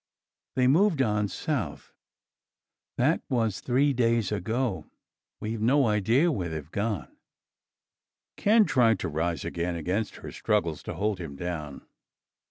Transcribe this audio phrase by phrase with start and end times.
[0.55, 1.93] They moved on south.
[2.97, 4.87] That was 3 days ago.
[5.39, 7.15] We've no idea where they've gone."
[8.35, 11.85] Ken tried to rise again against her struggles to hold him down.